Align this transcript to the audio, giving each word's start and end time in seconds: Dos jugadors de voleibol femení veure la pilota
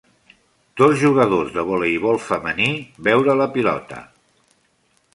Dos 0.81 0.95
jugadors 1.07 1.51
de 1.59 1.67
voleibol 1.69 2.19
femení 2.31 2.73
veure 3.11 3.39
la 3.45 3.51
pilota 3.59 4.05